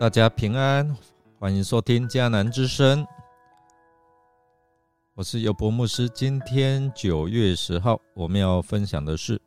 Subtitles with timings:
[0.00, 0.96] 大家平安，
[1.40, 3.04] 欢迎收听迦南之声。
[5.14, 6.08] 我是尤博牧师。
[6.10, 9.42] 今天九月十号，我们要分享的是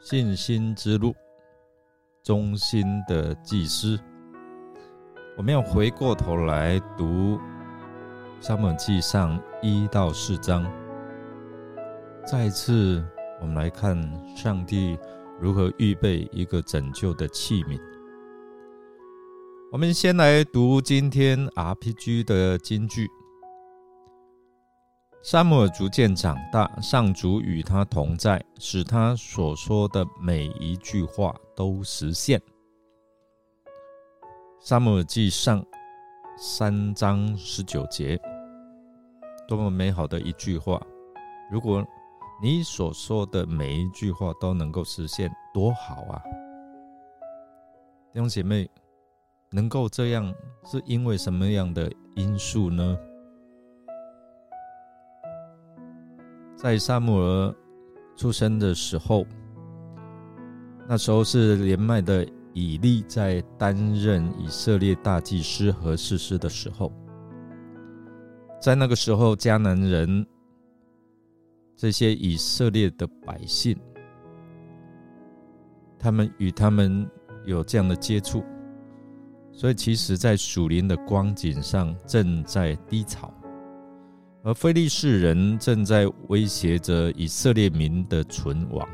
[0.00, 1.14] 信心之路，
[2.22, 4.00] 忠心的祭司。
[5.36, 7.36] 我们要回过头来读
[8.40, 10.64] 《沙漠记上》一到四章，
[12.26, 13.04] 再次
[13.38, 13.94] 我们来看
[14.34, 14.98] 上帝
[15.38, 17.78] 如何预备一个拯救的器皿。
[19.70, 23.06] 我们先来读今天 RPG 的金句。
[25.22, 32.40] 沙姆尔逐渐长大，上主与他同在，使他所说的每一句话都实现。
[34.58, 35.62] 沙姆尔记上
[36.38, 38.18] 三章十九节，
[39.46, 40.80] 多么美好的一句话！
[41.50, 41.84] 如果
[42.42, 46.22] 你所说的每一句话都能够实现，多好啊！
[48.14, 48.66] 弟兄姐妹。
[49.50, 52.98] 能够这样，是因为什么样的因素呢？
[56.54, 57.54] 在萨姆尔
[58.16, 59.24] 出生的时候，
[60.86, 66.92] 那时候是年迈的以利在担任以色列大祭司和士师的时候，
[68.60, 70.26] 在那个时候，迦南人
[71.76, 73.78] 这些以色列的百姓，
[75.98, 77.08] 他们与他们
[77.46, 78.44] 有这样的接触。
[79.58, 83.28] 所以，其实，在属灵的光景上正在低潮，
[84.44, 88.88] 而非利士人正在威胁着以色列民的存亡。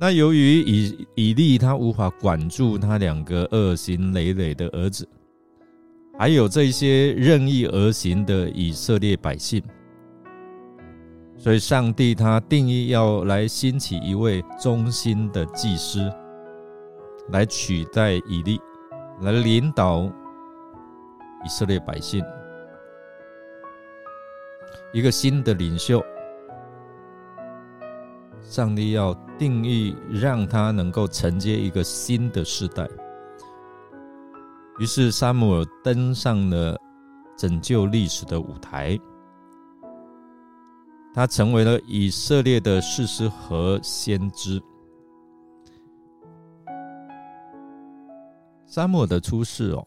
[0.00, 5.06] 那由于以以利他无法管住他两个恶行累累的儿子，
[6.18, 9.62] 还有这些任意而行的以色列百姓，
[11.36, 16.10] 所以上帝他定义要来兴起一位忠心的祭司，
[17.28, 18.58] 来取代以利。
[19.20, 20.02] 来领导
[21.44, 22.24] 以色列百姓，
[24.92, 26.00] 一个新的领袖。
[28.40, 32.88] 上帝要定义，让他能够承接一个新的时代。
[34.78, 36.78] 于是，沙姆尔登上了
[37.36, 38.96] 拯救历史的舞台，
[41.12, 44.62] 他成为了以色列的士师和先知。
[48.68, 49.82] 沙漠的出世哦，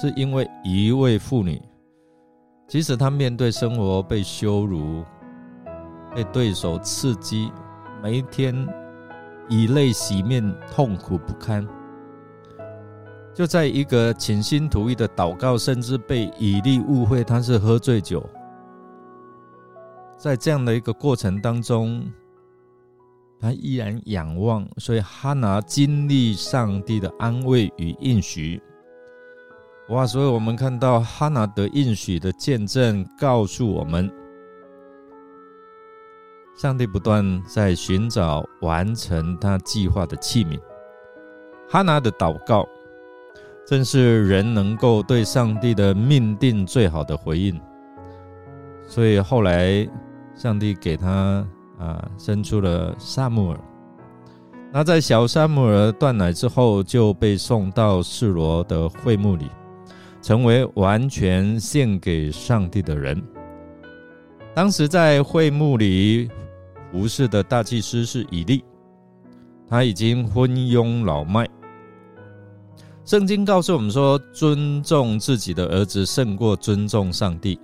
[0.00, 1.60] 是因为一位妇女，
[2.66, 5.04] 即使她面对生活被羞辱、
[6.16, 7.52] 被对手刺激，
[8.02, 8.66] 每一天
[9.46, 10.42] 以泪洗面、
[10.72, 11.68] 痛苦不堪，
[13.34, 18.26] 就在一个倾心吐意的祷告，甚至被以利误会他是喝醉酒，
[20.16, 22.10] 在这样的一个过程当中。
[23.40, 28.60] 他依然仰望，所以哈拿经历上帝的安慰与应许。
[29.90, 30.04] 哇！
[30.04, 34.10] 所以我们看到哈拿得应许的见证，告诉我们，
[36.56, 40.60] 上帝不断在寻找完成他计划的器皿。
[41.68, 42.66] 哈拿的祷告，
[43.66, 47.58] 正是人能够对上帝的命定最好的回应。
[48.86, 49.88] 所以后来，
[50.34, 51.46] 上帝给他。
[51.78, 53.60] 啊，生出了萨姆尔。
[54.72, 59.46] 那在小萨姆尔断奶之后，就被送到示罗的会幕里，
[60.20, 63.22] 成为完全献给上帝的人。
[64.54, 66.28] 当时在会幕里
[66.90, 68.62] 服侍的大祭司是以利，
[69.68, 71.48] 他已经昏庸老迈。
[73.04, 77.58] 圣经告诉我们说，尊重自己的儿子胜过尊重上帝。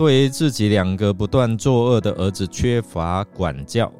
[0.00, 3.92] 对于自己两个不断作恶的儿子缺乏管教，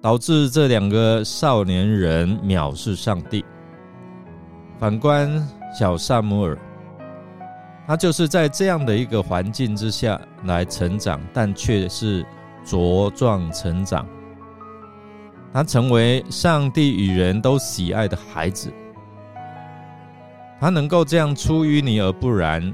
[0.00, 3.44] 导致这两个少年人藐视上帝。
[4.78, 5.44] 反观
[5.76, 6.56] 小萨姆尔，
[7.84, 12.24] 他就是在这样的一个环境之下来成长，但却是
[12.64, 14.06] 茁壮成长。
[15.52, 18.72] 他成为上帝与人都喜爱的孩子。
[20.60, 22.72] 他能够这样出淤泥而不染。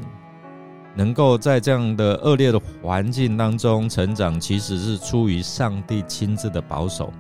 [0.94, 7.12] 能够在这样的恶劣的环境当中成长，其实是出于上帝亲自的保守，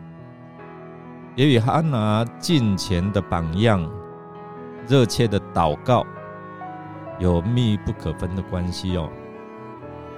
[1.34, 3.90] 也与哈拿近前的榜样、
[4.86, 6.04] 热切的祷告
[7.18, 9.08] 有密不可分的关系哦。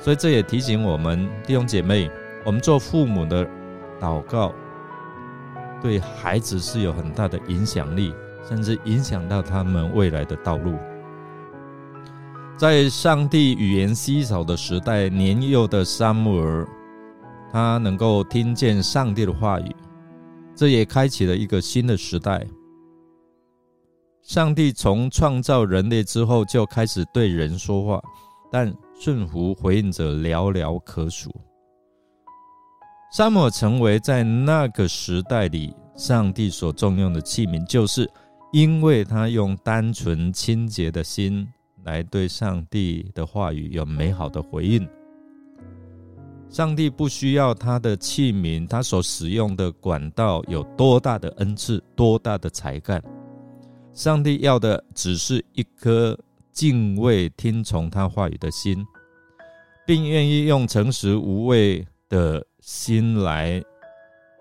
[0.01, 2.11] 所以这也提醒我们弟兄姐妹，
[2.45, 3.49] 我们做父母的
[4.01, 4.53] 祷告，
[5.81, 8.13] 对孩子是有很大的影响力，
[8.49, 10.77] 甚至影响到他们未来的道路。
[12.57, 16.67] 在上帝语言稀少的时代，年幼的沙姆尔，
[17.51, 19.75] 他能够听见上帝的话语，
[20.55, 22.47] 这也开启了一个新的时代。
[24.23, 28.01] 上帝从创造人类之后就开始对人说话，
[28.53, 31.35] 但顺服回应者寥寥可数。
[33.13, 38.09] 沙漠成为在那个时代里上帝所重用的器皿，就是
[38.53, 41.47] 因为他用单纯清洁的心
[41.85, 44.89] 来对上帝的话语有美好的回应。
[46.49, 53.03] 上帝不需要他的器皿，他所使用的管道有多大的恩赐、多大的才干。
[53.93, 56.17] 上帝要的只是一颗
[56.53, 58.85] 敬畏、听从他话语的心，
[59.87, 63.63] 并愿意用诚实无畏的心来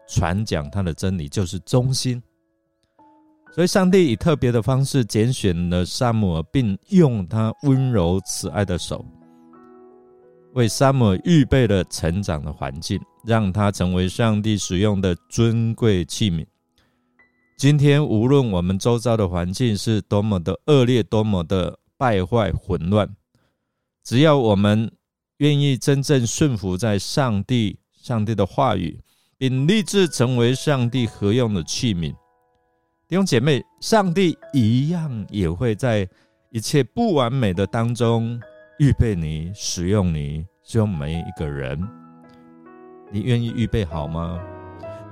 [0.07, 2.21] 传讲他的真理，就是忠心。
[3.53, 9.05] 所以，上帝以特别的方式拣选了萨姆尔，并用他温柔慈爱的手。
[10.53, 16.43] 为沙姆预备了成长的环境，让他成为上帝使用的尊贵器皿。
[17.55, 23.07] 今天，无论我们周遭的环境是多么的恶劣、多么的败坏、混乱，
[24.03, 24.91] 只要我们
[25.37, 28.99] 愿意真正顺服在上帝、上帝的话语，
[29.37, 32.13] 并立志成为上帝合用的器皿，
[33.13, 36.09] 弟兄姐妹，上帝一样也会在
[36.49, 38.41] 一切不完美的当中。
[38.79, 41.79] 预备你，使用你，使用每一个人。
[43.11, 44.41] 你愿意预备好吗？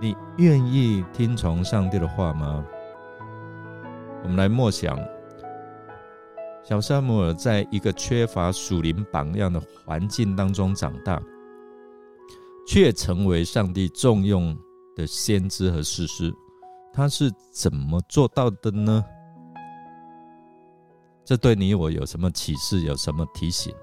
[0.01, 2.65] 你愿意听从上帝的话吗？
[4.23, 4.99] 我们来默想，
[6.63, 11.21] 小萨姆尔在一个缺乏属灵榜样的环境当中长大，
[12.67, 14.57] 却成为上帝重用
[14.95, 16.33] 的先知和士师。
[16.93, 19.03] 他是怎么做到的呢？
[21.23, 22.81] 这对你我有什么启示？
[22.81, 23.73] 有什么提醒？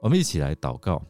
[0.00, 1.02] 我们一起来祷告。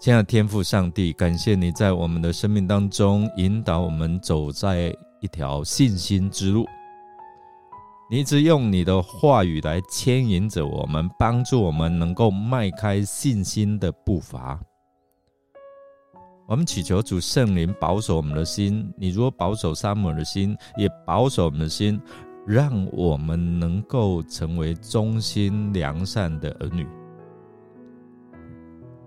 [0.00, 6.66] 亲爱的天父上帝，感谢你在我们的生命当中引导我们走在一条信心之路。
[8.10, 14.60] 你一直用你的话语来牵引着我们，帮助我们能够迈开信心的步伐。
[16.52, 18.92] 我们祈求主圣灵保守我们的心。
[18.98, 21.98] 你如果保守沙姆的心，也保守我们的心。
[22.46, 26.86] 让我们能够成为忠心良善的儿女，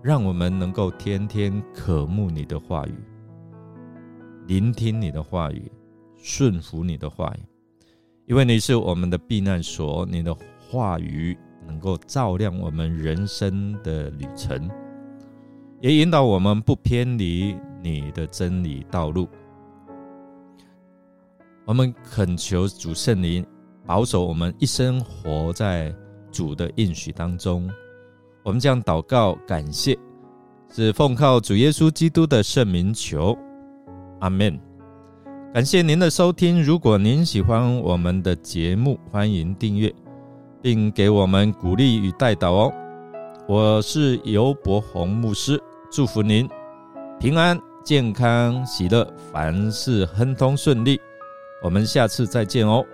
[0.02, 2.94] 让我们能够天天渴慕你的话语，
[4.48, 5.70] 聆听你的话语，
[6.16, 7.44] 顺服你的话语，
[8.24, 14.68] 因为你是我们的避难所，你的话语能够照亮我们人生的旅程，
[15.80, 19.28] 也引导我们不偏离你的真理道路。
[21.64, 23.44] 我们恳求主圣灵
[23.84, 25.94] 保守我们一生活在
[26.30, 27.68] 主的应许当中。
[28.42, 29.98] 我们将祷告感谢，
[30.72, 33.36] 是奉靠主耶稣基督的圣名求，
[34.20, 34.58] 阿门。
[35.52, 36.62] 感谢您的收听。
[36.62, 39.92] 如果您喜欢我们的节目，欢迎订阅，
[40.62, 42.72] 并给我们鼓励与带导哦。
[43.48, 46.48] 我是尤伯宏牧师，祝福您
[47.20, 51.00] 平安、健康、喜乐，凡事亨通顺利。
[51.62, 52.84] 我们下次再见哦。